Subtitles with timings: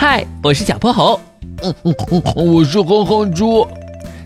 [0.00, 1.20] 嗨，我是小泼猴。
[1.62, 3.68] 嗯嗯嗯，我是哼哼猪。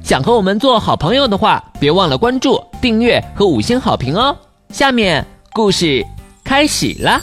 [0.05, 4.37] 想和我们做好朋友的话，别忘了关注、订阅和五星好评哦。
[4.69, 6.07] 下面故事
[6.45, 7.21] 开始了。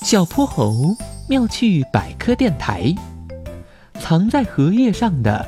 [0.00, 0.96] 小泼猴
[1.28, 2.94] 妙趣百科电台，
[4.00, 5.46] 藏在荷叶上的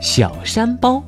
[0.00, 1.02] 小山包。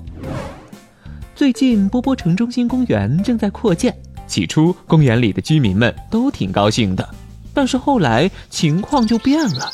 [1.35, 7.09] 最近波波城中心公园正在扩建，起初公园里的居民们都挺高兴的，
[7.55, 9.70] 但是后来情况就变了。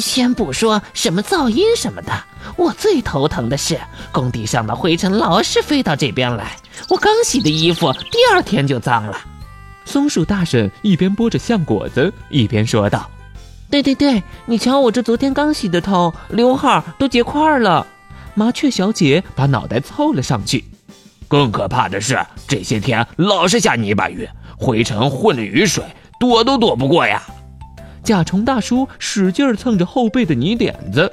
[0.00, 2.12] 先不说什么噪音什么的，
[2.56, 3.80] 我最头疼的是
[4.12, 6.56] 工地上的灰尘老是飞到这边来，
[6.88, 9.18] 我刚洗的衣服第二天就脏了。
[9.84, 13.08] 松鼠大婶一边剥着橡果子，一边说道
[13.70, 17.86] ：“对对对，你瞧我这昨天刚洗的头，刘海都结块了。”
[18.34, 20.64] 麻雀小姐把脑袋凑了上去。
[21.28, 24.28] 更可怕的是，这些天老是下泥巴雨，
[24.58, 25.82] 灰尘混着雨水，
[26.20, 27.22] 躲都躲不过呀。
[28.06, 31.12] 甲虫大叔使劲蹭着后背的泥点子。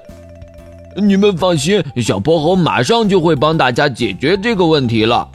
[0.96, 5.28] 你们放心，小泼猴马上就会帮大家解决这个问题了。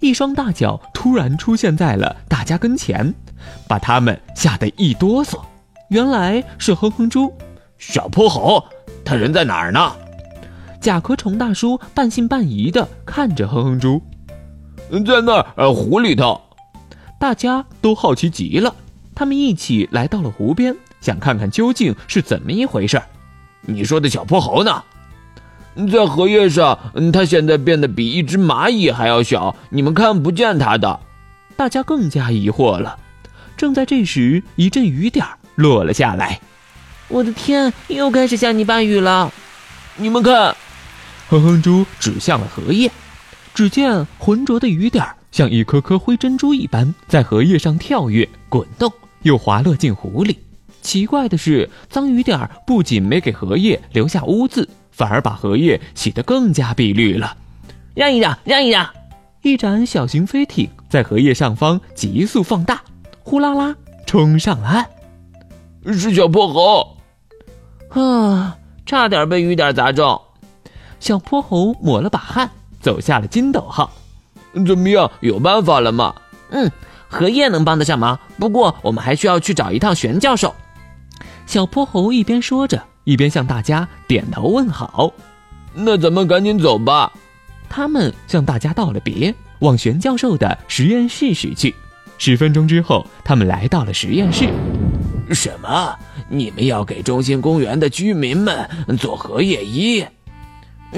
[0.00, 3.14] 一双大脚突然出现在了大家跟前，
[3.68, 5.38] 把他们吓得一哆嗦。
[5.90, 7.30] 原来是哼哼猪。
[7.76, 8.64] 小泼猴，
[9.04, 9.92] 他人在哪儿呢？
[10.80, 14.00] 甲壳虫大叔半信半疑地看着哼哼猪。
[15.04, 16.40] 在那儿，湖里头。
[17.20, 18.74] 大家都好奇极了，
[19.14, 20.74] 他们一起来到了湖边。
[21.06, 23.00] 想看看究竟是怎么一回事
[23.60, 24.82] 你说的小泼猴呢？
[25.92, 26.76] 在荷叶上，
[27.12, 30.98] 它现在变得比一只蚂蚁还要小，你们看不见它的。
[31.54, 32.98] 大家更加疑惑了。
[33.56, 36.40] 正在这时，一阵雨点落了下来。
[37.06, 39.32] 我的天，又开始下泥巴雨了！
[39.94, 40.56] 你们看，
[41.28, 42.90] 哼哼猪指向了荷叶。
[43.54, 50.38] 只见浑浊的雨点像一颗颗灰珍珠一般，在荷叶上跳跃、滚动，又滑落进湖里。
[50.86, 57.36] 奇怪的是，脏雨点儿不仅没给荷叶留下污渍，反而把荷叶洗得更加碧绿了。
[57.92, 58.88] 让一让，让一让！
[59.42, 62.80] 一盏小型飞艇在荷叶上方急速放大，
[63.24, 63.74] 呼啦啦
[64.06, 64.86] 冲上岸。
[65.86, 66.96] 是小泼猴，
[68.00, 68.56] 啊，
[68.86, 70.20] 差点被雨点砸中。
[71.00, 72.48] 小泼猴抹了把汗，
[72.80, 73.90] 走下了筋斗号。
[74.64, 76.14] 怎么样，有办法了吗？
[76.50, 76.70] 嗯，
[77.08, 80.54] 荷叶能帮得上忙，不过我们还需要去找一趟玄教授。
[81.46, 85.12] 小泼猴一边说着，一边向大家点头问好。
[85.72, 87.10] 那咱们赶紧走吧。
[87.68, 91.74] 他们向大家道了别，往玄教授的实验室驶去。
[92.18, 94.48] 十分钟之后，他们来到了实验室。
[95.30, 95.94] 什么？
[96.28, 98.68] 你们要给中心公园的居民们
[98.98, 100.04] 做荷叶衣？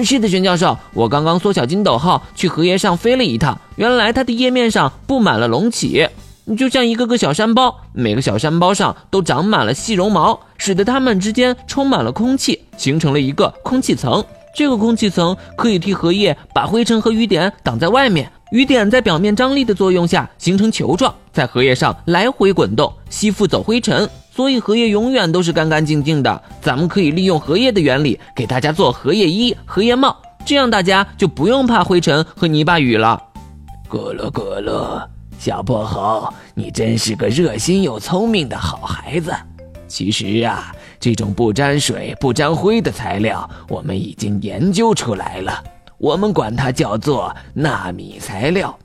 [0.02, 6.07] 是的，玄教授，我刚刚缩小筋斗号去荷叶上飞了一趟，原来它的叶面上布满了隆起。
[6.56, 14.24] 就像一个个小山包，每个小山包上都长满了细绒毛，使得它们之间充满了空气，形成了一个空气层。
[14.54, 18.30] 这个空气层可以替荷叶把灰尘和雨点挡在外面。
[18.50, 26.42] 雨点在表面张力的作用下形成球状，在荷叶上来回滚动，吸附走灰尘，所以荷叶永远都是干干净净的。
[26.62, 30.16] 咱们可以利用荷叶的原理给大家做荷叶衣、荷叶帽，
[30.46, 33.22] 这样大家就不用怕灰尘和泥巴雨了。
[33.90, 35.08] 咯咯咯咯。
[35.38, 39.32] 小泼猴，你真是个热心又聪明的好孩子。
[39.86, 45.62] 其实啊，这种不沾水、不沾灰的材料，我们已经研究出来了。
[45.96, 48.76] 我们管它叫做纳米材料。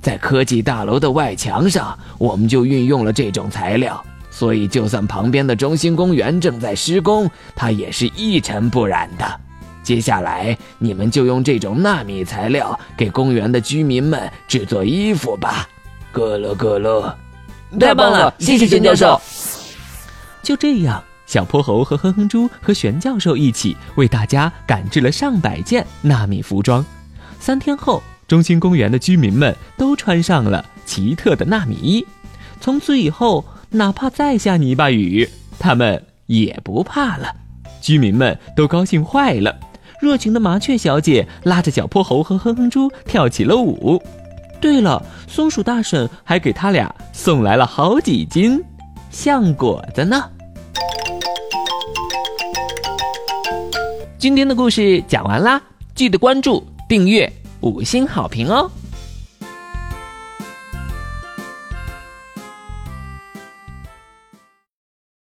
[0.00, 9.40] 在科技大楼的外墙上，我们就运用了这种材料，所以就算旁边的中心公园正在施工，它也是一尘不染的。
[9.82, 15.68] 接下来，你们就用这种纳米材料给公园的居民们制作衣服吧。
[16.16, 17.14] 咯咯咯咯，
[17.78, 18.32] 太棒了！
[18.38, 19.20] 谢谢玄教授。
[20.42, 26.84] 就这样，小泼猴和哼哼猪和玄教授一起为大家赶制了上百件纳米服装。
[27.38, 32.06] 三天后，中心公园的居民们都穿上了奇特的纳米衣。
[32.60, 37.34] 从此以后，哪怕再下泥巴雨，他们也不怕了。
[37.82, 39.54] 居民们都高兴坏了。
[40.00, 44.02] 热情的麻雀小姐拉着小泼猴和哼哼猪跳起了舞。
[44.60, 48.62] 对了，松鼠大婶还给他俩送来了好几斤
[49.10, 50.24] 橡果子呢。
[54.18, 55.60] 今天的故事讲完啦，
[55.94, 57.30] 记得关注、订阅、
[57.60, 58.70] 五星好评哦。